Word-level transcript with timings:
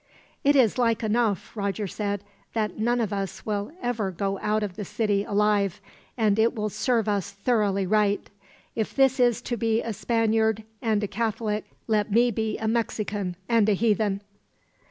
"It 0.43 0.55
is 0.55 0.79
like 0.79 1.03
enough," 1.03 1.55
Roger 1.55 1.85
said, 1.85 2.23
"that 2.53 2.79
none 2.79 2.99
of 2.99 3.13
us 3.13 3.45
will 3.45 3.71
ever 3.83 4.09
go 4.09 4.39
out 4.39 4.63
of 4.63 4.75
the 4.75 4.83
city 4.83 5.23
alive; 5.23 5.79
and 6.17 6.39
it 6.39 6.55
will 6.55 6.69
serve 6.69 7.07
us 7.07 7.29
thoroughly 7.31 7.85
right. 7.85 8.27
If 8.73 8.95
this 8.95 9.19
is 9.19 9.43
to 9.43 9.57
be 9.57 9.79
a 9.83 9.93
Spaniard 9.93 10.63
and 10.81 11.03
a 11.03 11.07
Catholic, 11.07 11.65
let 11.85 12.11
me 12.11 12.31
be 12.31 12.57
a 12.57 12.67
Mexican 12.67 13.35
and 13.47 13.69
a 13.69 13.73
heathen." 13.73 14.21